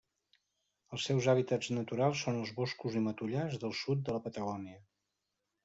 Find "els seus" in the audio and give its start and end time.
0.95-1.27